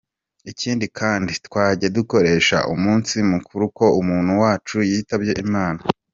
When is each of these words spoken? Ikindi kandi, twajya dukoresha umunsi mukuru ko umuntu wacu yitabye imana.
Ikindi 0.51 0.85
kandi, 0.99 1.31
twajya 1.45 1.87
dukoresha 1.97 2.57
umunsi 2.73 3.15
mukuru 3.31 3.63
ko 3.77 3.85
umuntu 4.01 4.31
wacu 4.41 4.77
yitabye 4.89 5.33
imana. 5.45 5.81